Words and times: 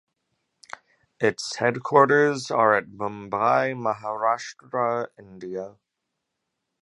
Its 1.19 1.57
headquarters 1.57 2.49
are 2.49 2.73
at 2.73 2.87
Mumbai, 2.87 3.75
Maharashtra, 3.75 5.09
India. 5.19 5.75